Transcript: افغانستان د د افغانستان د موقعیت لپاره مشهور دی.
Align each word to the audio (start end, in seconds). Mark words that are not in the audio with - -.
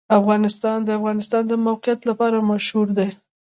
افغانستان 0.19 0.77
د 0.83 0.85
د 0.87 0.91
افغانستان 0.99 1.43
د 1.47 1.53
موقعیت 1.67 1.99
لپاره 2.09 2.45
مشهور 2.51 2.87
دی. 2.97 3.09